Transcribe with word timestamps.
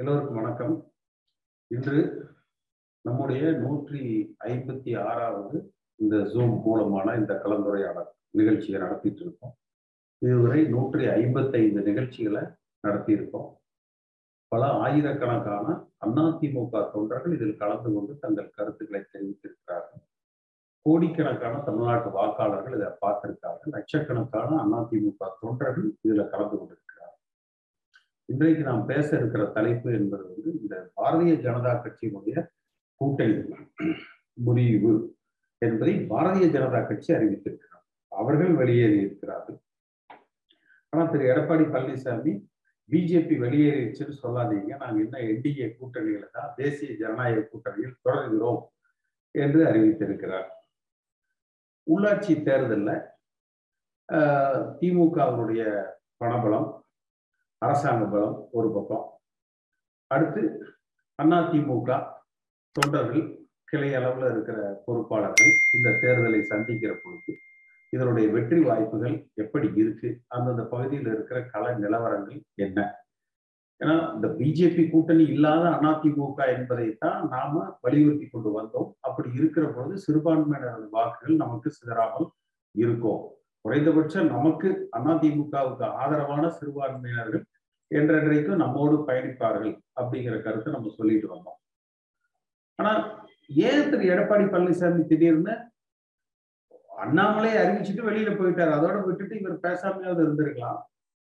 எல்லோருக்கும் 0.00 0.36
வணக்கம். 0.40 0.74
இன்று 1.70 1.96
நம்முடைய 3.04 3.50
நூற்றி 3.52 4.00
ஐம்பத்தி 4.46 4.90
ஆறாவது 5.04 5.56
இந்த 6.02 6.16
ஜூம் 6.16 6.54
மூலமான 6.66 7.14
இந்த 7.14 7.32
கலந்துரையாடல் 7.44 8.06
நிகழ்ச்சியை 8.30 8.80
நடத்திட்டு 8.80 9.22
இருக்கோம். 9.24 9.54
இதுவரை 10.18 10.60
நூற்றி 10.74 11.06
ஐம்பத்தைந்து 11.06 11.82
நிகழ்ச்சிகளை 11.82 12.42
நடத்தியிருக்கோம். 12.86 13.48
பல 14.52 14.66
ஆயிரக்கணக்கான 14.84 15.66
அதிமுக 16.06 16.84
தொண்டர்கள் 16.94 17.36
இதில் 17.38 17.60
கலந்து 17.62 17.92
கொண்டு 17.94 18.18
தங்கள் 18.18 18.54
கருத்துக்களை 18.58 19.02
தெரிவித்திருக்கிறார்கள். 19.14 20.04
கோடிக்கணக்கான 20.86 21.62
தமிழ்நாட்டு 21.68 22.10
வாக்காளர்கள் 22.18 22.76
இதை 22.78 22.90
பார்த்திருக்கார்கள் 23.04 23.74
லட்சக்கணக்கான 23.78 24.50
அதிமுக 24.78 25.32
தொண்டர்கள் 25.40 25.88
இதில் 26.06 26.30
கலந்து 26.34 26.56
கொண்டிருக்கிறார்கள். 26.58 26.87
இன்றைக்கு 28.28 28.62
நாம் 28.68 28.82
பேச 28.90 29.08
இருக்கிற 29.18 29.42
தலைப்பு 29.54 29.88
என்பது 29.98 30.24
வந்து 30.30 30.50
இந்த 30.62 30.74
பாரதிய 30.98 31.34
ஜனதா 31.44 31.72
கட்சியினுடைய 31.84 32.36
கூட்டணி 33.00 33.36
முடிவு 34.46 34.92
என்பதை 35.62 35.94
பாரதிய 36.10 36.46
ஜனதா 36.56 36.80
கட்சி 36.88 37.10
அறிவித்திருக்கிறார் 37.16 37.84
அவர்கள் 38.12 38.52
வெளியேறி 38.60 38.98
இருக்கிறார்கள். 39.04 39.58
ஆனால் 40.92 41.10
திரு 41.12 41.24
எடப்பாடி 41.32 41.64
பழனிசாமி 41.74 42.32
பிஜேபி 42.90 43.36
வெளியேறிச்சுன்னு 43.44 44.16
சொல்லாதீங்க. 44.24 44.70
நாங்கள் 44.82 45.02
இன்னும் 45.04 45.24
என்டிஏ 45.30 45.68
கூட்டணிகளை 45.78 46.28
தான் 46.36 46.52
தேசிய 46.60 46.90
ஜனநாயக 47.02 47.46
கூட்டணியில் 47.52 47.98
தொடர்கிறோம் 48.06 48.62
என்று 49.34 49.60
அறிவித்திருக்கிறார். 49.70 50.48
உள்ளாட்சி 51.86 52.34
தேர்தலில் 52.48 52.94
திமுகவினுடைய 54.80 55.62
பணபலம் 56.22 56.68
அரசாங்க 57.62 58.04
பலம் 58.12 58.36
ஒரு 58.58 58.68
பக்கம். 58.74 59.04
அடுத்து 60.14 60.42
அதிமுக 61.18 61.90
தொண்டர்கள் 62.76 63.24
கிளை 63.70 63.88
அளவில் 63.98 64.28
இருக்கிற 64.32 64.58
பொறுப்பாளர்கள் 64.84 65.52
இந்த 65.76 65.88
தேர்தலை 66.02 66.40
சந்திக்கிற 66.50 66.92
பொழுது 67.02 67.32
இதனுடைய 67.92 68.26
வெற்றி 68.34 68.58
வாய்ப்புகள் 68.68 69.16
எப்படி 69.42 69.68
இருக்கு? 69.82 70.08
அந்தந்த 70.34 70.62
பகுதியில் 70.72 71.10
இருக்கிற 71.14 71.38
கள 71.52 71.64
நிலவரங்கள் 71.82 72.38
என்ன? 72.66 72.78
ஏன்னா 73.80 73.96
இந்த 74.14 74.28
பிஜேபி 74.38 74.84
கூட்டணி 74.90 75.24
இல்லாத 75.34 75.64
அதிமுக 75.90 76.38
என்பதைத்தான் 76.56 77.18
நாம 77.34 77.64
வலியுறுத்தி 77.84 78.26
கொண்டு 78.28 78.50
வந்தோம். 78.58 78.88
அப்படி 79.06 79.28
இருக்கிற 79.40 79.64
பொழுது 79.76 79.96
சிறுபான்மையினர் 80.04 80.86
வாக்குகள் 80.96 81.42
நமக்கு 81.42 81.70
சிதறாமல் 81.78 82.28
இருக்கும். 82.74 83.22
குறைந்தபட்சம் 83.68 84.32
நமக்கு 84.34 84.68
அதிமுகவுக்கு 84.98 85.86
ஆதரவான 86.02 86.44
சிறுபான்மையினர்கள் 86.58 87.42
என்றென்றைக்கும் 87.90 88.60
நம்மோடு 88.62 88.96
பயணிப்பார்கள் 89.08 89.72
அப்படிங்கிற 90.00 90.36
கருத்தை 90.44 90.70
நம்ம 90.74 90.90
சொல்லிட்டு 90.98 91.26
வந்தோம். 91.32 91.58
ஆனா 92.78 92.92
ஏன் 93.68 93.88
திரு 93.90 94.10
எடப்பாடி 94.14 94.44
பழனிசாமி 94.52 95.02
திடீர்னு 95.10 95.54
அண்ணாமலே 97.04 97.50
அறிவிச்சுட்டு 97.62 98.06
வெளியில 98.08 98.30
போயிட்டாரு? 98.38 98.72
அதோட 98.76 98.96
விட்டுட்டு 99.06 99.34
இவர் 99.40 99.64
பேசாமையாவது 99.66 100.20
இருந்திருக்கலாம். 100.24 100.78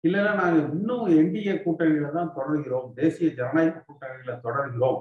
இல்லைன்னா 0.03 0.31
நாங்க 0.41 0.59
இன்னும் 0.75 1.07
என்டிஏ 1.19 1.55
கூட்டணியில 1.65 2.11
தான் 2.17 2.33
தொடர்கிறோம் 2.37 2.87
தேசிய 2.99 3.29
ஜனநாயக 3.39 3.83
கூட்டணியில 3.87 4.35
தொடர்கிறோம் 4.47 4.99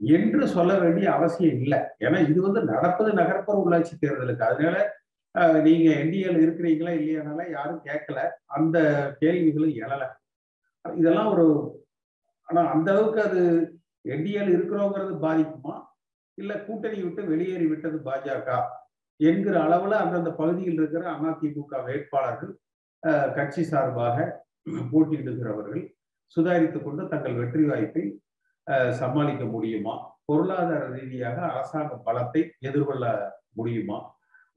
என்று 0.00 0.42
சொல்ல 0.56 0.72
வேண்டிய 0.84 1.06
அவசியம் 1.16 1.60
இல்லை. 1.64 1.80
ஏன்னா 2.06 2.20
இது 2.30 2.40
வந்து 2.48 2.62
நடப்பது 2.72 3.12
நகர்ப்புற 3.20 3.56
உள்ளாட்சி 3.64 3.94
தேர்தலுக்கு. 4.04 4.48
அதனால 4.50 4.78
நீங்க 5.66 5.88
என்டிஏல 6.00 6.38
இருக்கிறீங்களா 6.44 6.92
இல்லையானால 6.98 7.42
யாரும் 7.50 7.82
கேட்கல. 7.84 8.20
அந்த 8.56 8.78
கேள்விகளும் 9.20 9.76
எழல. 9.84 10.02
இதெல்லாம் 10.84 11.30
ஒரு 11.34 11.44
ஆனா 12.48 12.60
அந்த 12.70 12.88
அளவுக்கு 12.90 13.20
அது 13.22 13.40
என்டிஏல 14.04 14.54
இருக்கிறோங்கிறது 14.56 15.14
பாதிக்குமா? 15.24 15.74
இல்ல 16.38 16.52
கூட்டணி 16.58 16.98
விட்டு 17.02 17.22
வெளியேறி 17.24 17.66
விட்டது 17.66 17.98
பாஜக 18.06 18.48
என்கிற 19.20 19.54
அளவுல 19.66 19.94
அந்தந்த 20.02 20.30
பகுதியில் 20.32 20.78
இருக்கிற 20.78 21.04
அதிமுக 21.14 21.82
வேட்பாளர்கள் 21.86 22.52
கட்சி 23.36 23.62
சார்பாக 23.62 24.16
போட்டியிடுகிறவர்கள் 24.92 25.82
சுதாரித்துக் 26.36 26.86
கொண்டு 26.86 27.02
தங்கள் 27.08 27.38
வெற்றி 27.40 27.64
வாய்ப்பை 27.64 28.04
சமாளிக்க 28.98 29.44
முடியுமா? 29.46 29.94
பொருளாதார 30.24 30.82
ரீதியாக 30.94 31.38
அரசாங்க 31.50 31.94
பலத்தை 32.06 32.42
எதிர்கொள்ள 32.60 33.04
முடியுமா? 33.54 33.98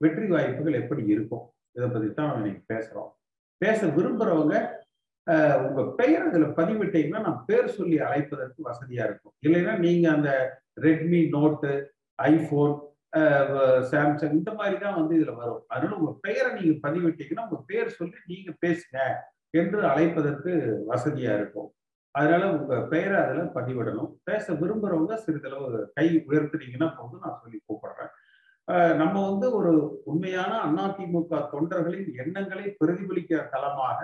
வெற்றி 0.01 0.27
வாய்ப்புகள் 0.33 0.79
எப்படி 0.81 1.03
இருக்கும்? 1.15 1.43
இதை 1.77 1.87
பத்தி 1.89 2.09
தான் 2.19 2.31
இன்னைக்கு 2.37 2.61
பேசுறோம். 2.73 3.11
பேச 3.61 3.79
விரும்புறவங்க 3.97 4.55
உங்க 5.65 5.81
பெயர் 5.99 6.25
அதுல 6.29 6.47
பதிவிட்டீங்கன்னா 6.57 7.19
நான் 7.27 7.43
பேர் 7.49 7.67
சொல்லி 7.75 7.97
அழைப்பதற்கு 8.07 8.61
வசதியா 8.69 9.03
இருக்கும். 9.09 9.33
இல்லைன்னா 9.45 9.73
நீங்க 9.85 10.05
அந்த 10.15 10.31
ரெட்மி 10.85 11.21
நோட்டு 11.35 11.71
ஐபோன் 12.19 12.73
சாம்சங் 13.91 14.35
இந்த 14.39 14.51
மாதிரி 14.59 14.75
தான் 14.83 14.97
வந்து 14.99 15.13
இதுல 15.17 15.33
வரும். 15.41 15.61
அதனால 15.71 15.97
உங்க 15.99 16.13
பெயரை 16.25 16.49
நீங்க 16.57 16.73
பதிவிட்டீங்கன்னா 16.85 17.45
உங்க 17.47 17.59
பேர் 17.69 17.95
சொல்லி 17.99 18.17
நீங்க 18.31 18.51
பேசுங்க 18.65 18.99
என்று 19.61 19.79
அழைப்பதற்கு 19.91 20.51
வசதியா 20.91 21.33
இருக்கும். 21.39 21.69
அதனால 22.15 22.43
உங்க 22.55 22.75
பெயரை 22.93 23.17
அதுல 23.23 23.43
பதிவிடணும். 23.57 24.11
பேச 24.29 24.45
விரும்புறவங்க 24.61 25.13
சிறிதளவு 25.25 25.79
கை 25.97 26.07
உயர்த்துனீங்கன்னா 26.29 26.89
போதும் 26.97 27.23
நான் 27.25 27.39
சொல்லி 27.43 27.59
கூப்பிடுறேன். 27.67 28.02
நம்ம 29.01 29.16
வந்து 29.29 29.47
ஒரு 29.57 29.72
உண்மையான 30.12 30.51
அதிமுக 30.84 31.40
தொண்டர்களின் 31.53 32.12
எண்ணங்களை 32.24 32.68
பிரதிபலிக்கிற 32.81 33.40
தளமாக 33.53 34.01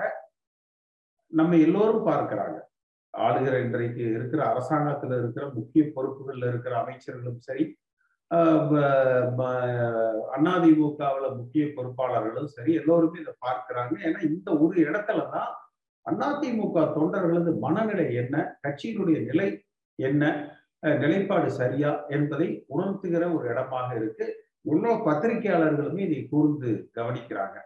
நம்ம 1.32 1.56
எல்லோரும் 1.66 2.08
பார்க்கிறாங்க. 2.10 2.58
ஆளுகிற 3.14 3.56
இன்றைக்கு 3.66 4.04
இருக்கிற 4.18 4.42
அரசாங்கத்தில் 4.52 5.16
இருக்கிற 5.20 5.44
முக்கிய 5.58 5.84
பொறுப்புகள்ல 5.96 6.50
இருக்கிற 6.52 6.74
அமைச்சர்களும் 6.82 7.40
சரி 7.48 7.66
அதிமுகவில் 10.56 11.38
முக்கிய 11.38 11.64
பொறுப்பாளர்களும் 11.78 12.52
சரி 12.56 12.72
எல்லோருமே 12.82 13.18
இதை 13.24 13.34
பார்க்கிறாங்க. 13.46 13.94
ஏன்னா 14.08 14.20
இந்த 14.32 14.50
ஒரு 14.64 14.76
இடத்துல 14.90 15.24
தான் 15.36 15.52
அதிமுக 16.08 16.84
தொண்டர்களது 16.98 17.52
மனநிலை 17.66 18.06
என்ன 18.22 18.36
கட்சியினுடைய 18.66 19.18
நிலை 19.30 19.50
என்ன 20.00 20.24
நிலைப்பாடு 21.02 21.50
சரியா 21.62 21.90
என்பதை 22.18 22.48
உணர்த்துகிற 22.74 23.24
ஒரு 23.38 23.46
இடமாக 23.54 23.90
இருக்கு. 24.02 24.28
உள்ள 24.62 24.94
பத்திரிகையாளர்களுமே 25.08 26.02
இதை 26.08 26.22
கூர்ந்து 26.28 26.72
கவனிக்கிறாங்க. 26.98 27.58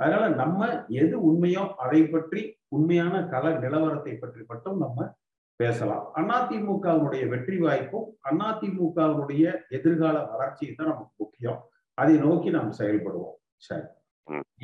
அதனால 0.00 0.24
நம்ம 0.42 0.66
எது 1.02 1.14
உண்மையோ 1.28 1.62
அதை 1.84 2.00
பற்றி 2.06 2.40
உண்மையான 2.68 3.14
கள 3.28 3.44
நிலவரத்தை 3.64 4.14
பற்றி 4.18 4.42
மட்டும் 4.46 4.78
நம்ம 4.78 5.06
பேசலாம். 5.60 6.04
அதிமுகவுடைய 6.16 7.22
வெற்றி 7.28 7.56
வாய்ப்பும் 7.58 8.08
அதிமுகவுடைய 8.28 9.44
எதிர்கால 9.68 10.16
வளர்ச்சியும் 10.32 10.78
தான் 10.78 10.90
நமக்கு 10.92 11.14
முக்கியம். 11.16 11.60
அதை 11.94 12.14
நோக்கி 12.16 12.50
நாம் 12.50 12.72
செயல்படுவோம். 12.78 13.36
சரி. 13.68 13.86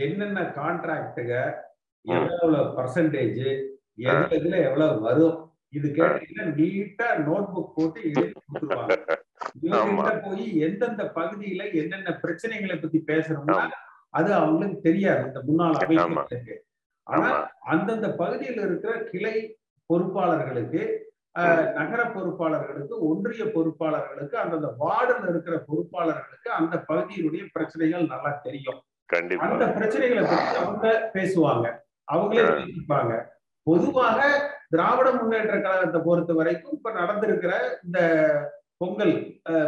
என்னென்ன 0.06 0.40
கான்ட்ராக்டுக 0.58 1.32
எவ்வளவு 2.04 2.58
பர்சன்டேஜ் 2.76 3.44
எதுல 4.06 4.28
இதுல 4.38 4.56
எவ்வளவு 4.68 5.00
வரும்? 5.00 5.36
இது 5.68 5.88
கேட்டீங்கன்னா 5.88 6.44
நீட்டா 6.58 7.06
நோட் 7.28 7.52
புக் 7.54 7.74
போட்டு 7.76 8.00
எழுதி 8.02 8.26
கொடுத்துருவாங்க. 8.32 9.16
போய் 10.26 10.46
எந்தெந்த 10.66 11.02
பகுதியில 11.16 11.62
என்னென்ன 11.80 12.12
பிரச்சனைகளை 12.22 12.76
பத்தி 12.80 12.98
பேசணும்னா 13.12 13.58
அது 14.18 14.30
அவங்களுக்கு 14.34 14.78
தெரியாது. 14.80 15.22
இந்த 15.28 15.40
முன்னாள் 15.48 15.78
அமைச்சர்களுக்கு. 15.78 16.56
ஆனா 17.06 17.28
அந்தந்த 17.72 18.08
பகுதியில் 18.20 18.60
இருக்கிற 18.66 18.92
கிளை 19.12 19.34
பொறுப்பாளர்களுக்கு 19.90 20.82
நகர 21.78 22.00
பொறுப்பாளர்களுக்கு 22.16 22.94
ஒன்றிய 23.08 23.44
பொறுப்பாளர்களுக்கு 23.54 24.36
அந்தந்த 24.42 24.68
வார்டுல 24.82 25.28
இருக்கிற 25.32 25.56
பொறுப்பாளர்களுக்கு 25.68 26.50
அந்த 26.58 26.74
பகுதியினுடைய 26.90 27.44
பிரச்சனைகள் 27.52 28.12
நல்லா 28.12 28.32
தெரியும். 28.46 28.80
அந்த 29.46 29.64
பிரச்சனைகளை 29.78 30.22
பற்றி 30.22 30.54
அவங்க 30.62 30.86
பேசுவாங்க. 31.16 31.66
அவங்களே 32.08 32.44
பேசிப்பாங்க 32.60 33.12
பொதுவாக 33.66 34.20
திராவிட 34.68 35.08
முன்னேற்ற 35.12 35.54
கழகத்தை 35.60 36.00
பொறுத்த 36.00 36.32
வரைக்கும் 36.32 36.76
இப்ப 36.78 36.90
நடந்திருக்கிற 37.00 37.52
இந்த 37.86 37.98
பொங்கல் 38.84 39.16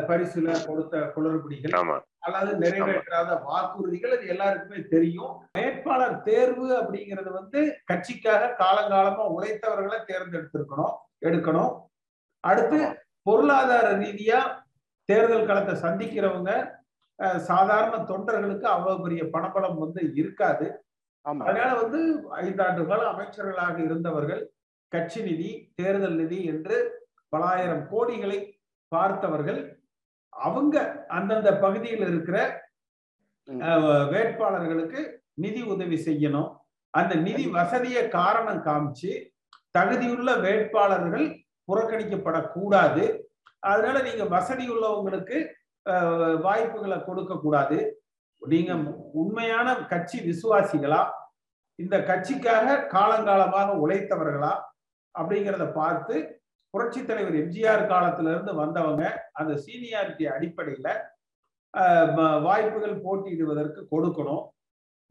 பரிசுல 0.08 0.54
கொடுத்த 0.68 0.96
குளறுபடிகள் 1.14 1.74
அல்லது 2.26 2.52
நிறைவேற்றாத 2.62 3.32
வாக்குறுதிகள் 3.48 4.14
அது 4.14 4.24
எல்லாருக்குமே 4.34 4.80
தெரியும். 4.94 5.34
வேட்பாளர் 5.58 6.16
தேர்வு 6.28 6.68
அப்படிங்கிறது 6.78 7.30
வந்து 7.38 7.60
கட்சிக்காக 7.90 8.48
காலங்காலமா 8.62 9.24
உழைத்தவர்களை 9.36 9.98
தேர்ந்தெடுத்திருக்கணும் 10.08 10.94
எடுக்கணும். 11.26 11.74
அடுத்து 12.44 12.78
பொருளாதார 13.28 13.86
ரீதியா 14.02 14.40
தேர்தல் 15.08 15.48
களத்தை 15.50 15.74
சந்திக்கிறவங்க 15.84 16.50
சாதாரண 17.50 17.94
தொண்டர்களுக்கு 18.10 18.66
அவ்வளவு 18.74 19.02
பெரிய 19.04 19.22
பணபலம் 19.34 19.78
வந்து 19.84 20.00
இருக்காது. 20.20 20.66
அதனால 21.46 21.70
வந்து 21.82 22.00
ஐந்தாண்டு 22.42 22.82
கால 22.90 23.02
அமைச்சர்களாக 23.12 23.76
இருந்தவர்கள் 23.86 24.42
கட்சி 24.92 25.20
நிதி 25.28 25.50
தேர்தல் 25.78 26.18
நிதி 26.22 26.38
என்று 26.52 26.76
பலாயிரம் 27.32 27.84
கோடிகளை 27.92 28.38
பார்த்தவர்கள் 28.92 29.60
அவங்க 30.32 30.76
அந்தந்த 31.16 31.50
பகுதியில் 31.64 32.04
இருக்கிற 32.08 32.38
வேட்பாளர்களுக்கு 34.12 35.00
நிதி 35.42 35.62
உதவி 35.72 35.98
செய்யணும். 36.06 36.50
அந்த 36.94 37.12
நிதி 37.26 37.44
வசதியை 37.56 38.02
காரணம் 38.18 38.64
காமிச்சு 38.66 39.12
தகுதியுள்ள 39.78 40.30
வேட்பாளர்கள் 40.44 41.26
புறக்கணிக்கப்படக்கூடாது. 41.68 43.04
அதனால 43.70 43.96
நீங்க 44.08 44.24
வசதி 44.34 44.64
உள்ளவங்களுக்கு 44.74 45.38
வாய்ப்புகளை 46.46 46.98
கொடுக்க 47.08 47.32
கூடாது 47.36 47.78
நீங்க 48.42 48.72
உண்மையான 49.20 49.68
கட்சி 49.92 50.18
விசுவாசிகளா 50.30 51.02
இந்த 51.78 51.96
கட்சிக்காக 52.10 52.76
காலங்காலமாக 52.94 53.70
உழைத்தவர்களா 53.84 54.52
அப்படிங்கிறத 55.14 55.66
பார்த்து 55.80 56.16
புரட்சி 56.76 57.00
தலைவர் 57.02 57.36
எம்ஜிஆர் 57.42 57.84
காலத்துல 57.92 58.30
இருந்து 58.34 58.52
வந்தவங்க 58.62 59.02
அந்த 59.40 59.52
சீனியாரிட்டி 59.64 60.24
அடிப்படையில 60.36 60.88
வாய்ப்புகள் 62.46 63.02
போட்டியிடுவதற்கு 63.04 63.80
கொடுக்கணும். 63.92 64.44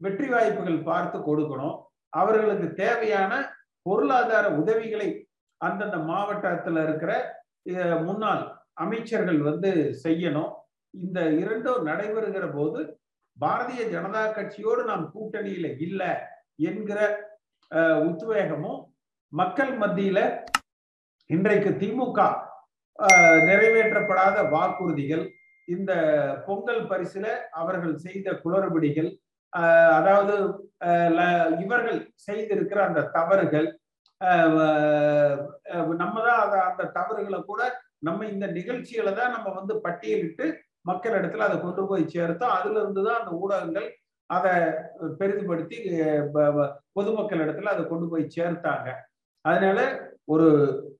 வெற்றி 0.00 0.28
வாய்ப்புகள் 0.32 0.78
பார்த்து 0.88 1.18
கொடுக்கணும். 1.28 1.76
அவர்களுக்கு 2.12 2.68
தேவையான 2.82 3.32
பொருளாதார 3.86 4.46
உதவிகளை 4.60 5.08
அந்தந்த 5.60 5.98
மாவட்டத்தில் 6.10 6.80
இருக்கிற 6.84 7.12
முன்னாள் 8.08 8.42
அமைச்சர்கள் 8.84 9.40
வந்து 9.48 9.70
செய்யணும். 10.04 10.52
இந்த 10.94 11.20
இரண்டும் 11.42 11.86
நடைபெறுகிற 11.90 12.46
போது 12.56 12.80
பாரதிய 13.36 13.82
ஜனதா 13.94 14.24
கட்சியோடு 14.36 14.82
நாம் 14.90 15.06
கூட்டணியில 15.14 15.70
இல்லை 15.86 16.12
என்கிற 16.70 17.00
உத்வேகமும் 18.08 18.80
மக்கள் 19.32 19.72
மத்தியில 19.82 20.20
இன்றைக்கு 21.30 21.70
திமுக 21.80 22.20
நிறைவேற்றப்படாத 23.48 24.36
வாக்குறுதிகள் 24.52 25.24
இந்த 25.68 25.92
பொங்கல் 26.46 26.82
பரிசுல 26.90 27.26
அவர்கள் 27.60 27.94
செய்த 28.04 28.34
குளறுபடிகள் 28.42 29.08
அதாவது 29.98 30.34
இவர்கள் 31.64 31.98
செய்திருக்கிற 32.26 32.78
அந்த 32.88 33.02
தவறுகள் 33.16 33.68
நம்ம 36.02 36.16
தான் 36.28 36.40
அந்த 36.68 36.88
தவறுகளை 36.98 37.40
கூட 37.50 37.62
நம்ம 38.08 38.26
இந்த 38.34 38.46
நிகழ்ச்சிகளை 38.58 39.12
தான் 39.20 39.34
நம்ம 39.36 39.48
வந்து 39.58 39.74
பட்டியலிட்டு 39.86 40.46
மக்கள் 40.90 41.18
இடத்துல 41.18 41.46
அதை 41.48 41.56
கொண்டு 41.60 41.82
போய் 41.90 42.10
சேர்த்தோம். 42.14 42.56
அதுல 42.58 42.80
இருந்து 42.82 43.02
தான் 43.06 43.20
அந்த 43.20 43.32
ஊடகங்கள் 43.42 43.88
அதை 44.30 44.52
பெரிதுபடுத்தி 45.20 45.76
பொதுமக்கள் 46.96 47.42
இடத்துல 47.44 47.72
அதை 47.74 47.84
கொண்டு 47.92 48.06
போய் 48.12 48.34
சேர்த்தாங்க. 48.36 48.88
அதனால 49.44 49.80
ஒரு 50.28 50.48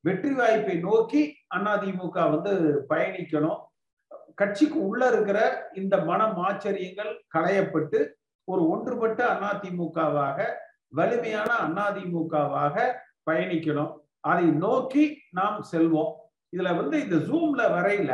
வெற்றி 0.06 0.32
வாய்ப்பை 0.34 0.74
நோக்கி 0.88 1.22
அதிமுக 1.56 2.16
வந்து 2.34 2.52
பயணிக்கணும். 2.90 3.60
கட்சிக்கு 4.40 4.78
உள்ள 4.88 5.02
இருக்கிற 5.12 5.38
இந்த 5.80 5.94
மன 6.08 6.20
மாச்சரியங்கள் 6.38 7.12
களையப்பட்டு 7.34 8.00
ஒரு 8.48 8.62
ஒன்றுபட்ட 8.72 9.20
அதிமுகவாக 9.48 10.38
வலிமையான 10.98 11.50
அதிமுகவாக 11.86 12.76
பயணிக்கணும். 13.30 13.92
அதை 14.30 14.46
நோக்கி 14.64 15.04
நாம் 15.38 15.58
செல்வோம். 15.72 16.12
இதுல 16.52 16.70
வந்து 16.80 16.96
இந்த 17.04 17.16
ஜூம்ல 17.28 17.62
வரையில 17.76 18.12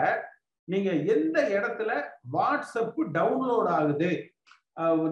நீங்க 0.69 0.91
எந்த 1.15 1.39
இடத்துல 1.57 1.91
வாட்ஸ்அப் 2.37 3.01
டவுன்லோட் 3.19 3.71
ஆகுது? 3.79 4.11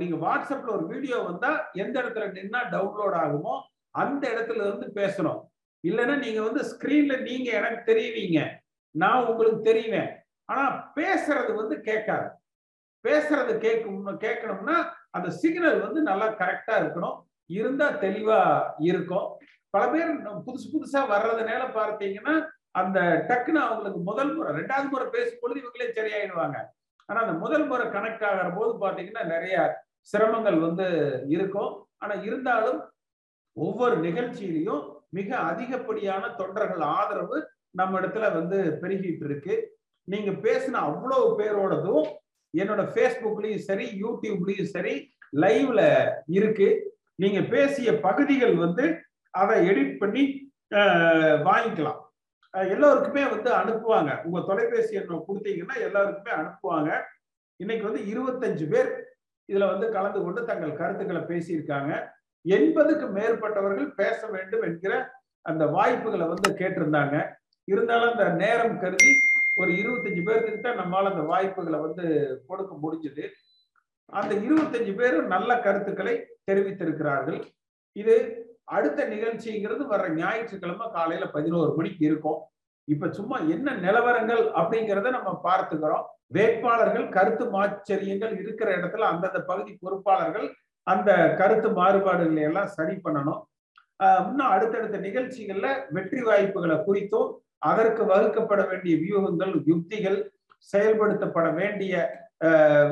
நீங்க 0.00 0.16
வாட்ஸ்அப்ல 0.26 0.74
ஒரு 0.76 0.86
வீடியோ 0.86 1.16
வந்தா 1.28 1.50
எந்த 1.82 1.96
இடத்துல 2.02 2.26
நின்னா 2.36 2.60
டவுன்லோட் 2.74 3.16
ஆகுமோ 3.24 3.54
அந்த 3.94 4.22
இடத்துல 4.34 4.62
இருந்து 4.66 4.86
பேசணும். 5.00 5.40
இல்லைன்னா 5.88 6.16
நீங்க 6.18 6.42
வந்து 6.42 6.62
ஸ்கிரீன்ல 6.70 7.20
நீங்க 7.20 7.50
எனக்கு 7.50 7.92
தெரியுவீங்க. 7.92 8.40
நான் 8.90 9.26
உங்களுக்கு 9.26 9.60
தெரிவேன் 9.70 10.10
ஆனா 10.44 10.92
பேசுறது 10.96 11.54
வந்து 11.54 11.80
கேட்காது. 11.80 12.28
பேசுறது 13.08 13.58
கேட்கும் 13.58 14.06
கேட்கணும்னா 14.06 14.76
அந்த 15.10 15.30
சிக்னல் 15.30 15.80
வந்து 15.80 16.02
நல்லா 16.02 16.26
கரெக்டா 16.32 16.74
இருக்கணும். 16.82 17.16
இருந்தா 17.46 17.90
தெளிவா 17.90 18.40
இருக்கும். 18.78 19.38
பல 19.70 19.90
பேர் 19.90 20.10
புதுசு 20.46 20.66
புதுசா 20.72 21.00
வர்றதுனால 21.14 21.62
பார்த்தீங்கன்னா 21.78 22.46
அந்த 22.70 23.26
டக்குன்னு 23.28 23.60
அவங்களுக்கு 23.66 24.00
முதல் 24.00 24.34
முறை 24.34 24.50
ரெண்டாவது 24.54 24.88
முறை 24.88 25.06
பேசும்பொழுது 25.06 25.60
இவங்களே 25.62 25.88
சரியாயிடுவாங்க. 25.98 26.56
ஆனா 27.06 27.20
அந்த 27.20 27.32
முதல் 27.32 27.66
முறை 27.66 27.86
கனெக்ட் 27.86 28.24
ஆகிற 28.24 28.50
போது 28.56 28.72
பாத்தீங்கன்னா 28.84 29.24
நிறைய 29.26 29.84
சிரமங்கள் 30.12 30.58
வந்து 30.60 30.86
இருக்கும். 31.28 31.88
ஆனா 31.98 32.14
இருந்தாலும் 32.22 32.80
ஒவ்வொரு 33.52 33.96
நிகழ்ச்சியிலையும் 33.96 34.99
மிக 35.16 35.28
அதிகப்படியான 35.50 36.24
தொண்டர்கள் 36.40 36.84
ஆதரவு 36.98 37.38
நம்ம 37.78 38.00
இடத்துல 38.00 38.28
வந்து 38.38 38.58
பெருகிட்டு 38.82 39.24
இருக்கு. 39.28 39.54
நீங்க 40.12 40.30
பேசின 40.46 40.80
அவ்வளவு 40.88 41.26
பேரோடதும் 41.40 42.06
என்னோட 42.54 42.82
ஃபேஸ்புக்லயும் 42.92 43.66
சரி 43.68 43.86
யூடியூப்லயும் 44.02 44.72
சரி 44.74 44.94
லைவ்ல 45.42 45.80
இருக்கு. 46.38 46.68
நீங்க 47.22 47.40
பேசிய 47.54 47.90
பகுதிகள் 48.06 48.54
வந்து 48.64 48.84
அதை 49.40 49.56
எடிட் 49.70 49.92
பண்ணி 50.02 50.22
வாங்கிக்கலாம். 51.48 52.00
எல்லோருக்குமே 52.74 53.24
வந்து 53.34 53.50
அனுப்புவாங்க. 53.58 54.10
உங்க 54.26 54.38
தொலைபேசி 54.48 54.98
எண்ணை 55.00 55.16
கொடுத்தீங்கன்னா 55.26 55.76
எல்லாருக்குமே 55.86 56.32
அனுப்புவாங்க. 56.40 56.90
இன்னைக்கு 57.62 57.84
வந்து 57.88 58.02
இருபத்தஞ்சு 58.12 58.66
பேர் 58.72 58.90
இதுல 59.48 59.66
வந்து 59.72 59.86
கலந்து 59.96 60.20
கொண்டு 60.24 60.40
தங்கள் 60.50 60.78
கருத்துக்களை 60.80 61.22
பேசியிருக்காங்க. 61.30 61.92
எண்பதுக்கு 62.44 63.06
மேற்பட்டவர்கள் 63.16 63.88
பேச 64.00 64.26
வேண்டும் 64.26 64.62
என்கிற 64.62 64.92
அந்த 65.42 65.66
வாய்ப்புகளை 65.66 66.26
வந்து 66.28 66.50
கேட்டிருந்தாங்க. 66.50 67.16
இருந்தாலும் 67.64 68.12
அந்த 68.12 68.26
நேரம் 68.42 68.76
கருதி 68.78 69.10
ஒரு 69.54 69.70
இருபத்தஞ்சு 69.72 70.22
பேருக்கு 70.28 70.60
தான் 70.60 70.80
நம்மால் 70.82 71.10
அந்த 71.12 71.22
வாய்ப்புகளை 71.22 71.78
வந்து 71.80 72.04
கொடுக்க 72.46 72.72
முடிஞ்சது. 72.74 73.24
அந்த 74.04 74.34
இருபத்தஞ்சு 74.34 74.92
பேரும் 74.94 75.26
நல்ல 75.26 75.50
கருத்துக்களை 75.60 76.14
தெரிவித்திருக்கிறார்கள். 76.50 77.40
இது 77.96 78.14
அடுத்த 78.64 79.04
நிகழ்ச்சிங்கிறது 79.04 79.84
வர்ற 79.92 80.06
ஞாயிற்றுக்கிழமை 80.14 80.86
காலையில 80.90 81.26
பதினோரு 81.26 81.70
மணிக்கு 81.76 82.02
இருக்கும். 82.06 82.40
இப்ப 82.84 83.08
சும்மா 83.18 83.36
என்ன 83.54 83.74
நிலவரங்கள் 83.86 84.42
அப்படிங்கிறத 84.60 85.10
நம்ம 85.10 85.40
பார்த்துக்கிறோம். 85.44 86.04
வேட்பாளர்கள் 86.26 87.06
கருத்து 87.08 87.44
மாச்சரியங்கள் 87.50 88.34
இருக்கிற 88.40 88.68
இடத்துல 88.76 89.06
அந்தந்த 89.12 89.40
பகுதி 89.40 89.78
பொறுப்பாளர்கள் 89.80 90.48
அந்த 90.92 91.10
கருத்து 91.38 91.68
மாறுபாடுகளை 91.78 92.42
எல்லாம் 92.48 92.72
சரி 92.76 92.94
பண்ணணும். 93.04 93.40
இன்னும் 94.28 94.52
அடுத்தடுத்த 94.54 94.98
நிகழ்ச்சிகள்ல 95.06 95.68
வெற்றி 95.96 96.20
வாய்ப்புகளை 96.28 96.76
குறித்தும் 96.86 97.30
அதற்கு 97.70 98.02
வகுக்கப்பட 98.12 98.60
வேண்டிய 98.68 98.94
வியூகங்கள் 99.04 99.54
யுக்திகள் 99.70 100.18
செயல்படுத்தப்பட 100.72 101.48
வேண்டிய 101.60 101.94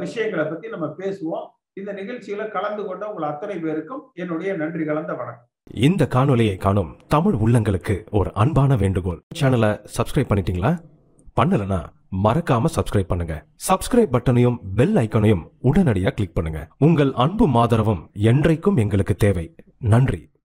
விஷயங்களை 0.03 0.45
பத்தி 0.47 0.67
நம்ம 0.75 0.87
பேசுவோம். 1.01 1.47
இந்த 1.81 1.91
நிகழ்ச்சியில 2.01 2.47
கலந்து 2.57 2.83
கொண்ட 2.89 3.05
உங்கள் 3.11 3.29
அத்தனை 3.31 3.57
பேருக்கும் 3.65 4.03
என்னுடைய 4.23 4.51
நன்றி 4.63 4.85
கலந்த 4.91 5.13
வணக்கம். 5.21 5.47
இந்த 5.89 6.03
காணொலியை 6.15 6.57
காணும் 6.65 6.93
தமிழ் 7.15 7.37
உள்ளங்களுக்கு 7.45 7.95
ஒரு 8.19 8.31
அன்பான 8.43 8.77
வேண்டுகோள். 8.83 9.21
சேனலை 9.41 9.71
சப்ஸ்கிரைப் 9.97 10.31
பண்ணிட்டீங்களா? 10.31 10.73
பண்ணலன்னா 11.41 11.81
மறக்காம 12.13 12.65
சப்ஸ்கிரைப் 12.77 13.11
பண்ணுங்க. 13.13 13.47
சப்ஸ்கிரைப் 13.69 14.15
பட்டனையும் 14.15 14.59
பெல் 14.75 14.95
ஐக்கனையும் 14.95 15.49
உடனடியாக 15.59 16.15
கிளிக் 16.15 16.35
பண்ணுங்க. 16.35 16.69
உங்கள் 16.79 17.13
அன்பும் 17.13 17.55
ஆதரவும் 17.55 18.11
என்றைக்கும் 18.15 18.77
எங்களுக்கு 18.77 19.15
தேவை. 19.15 19.55
நன்றி. 19.79 20.31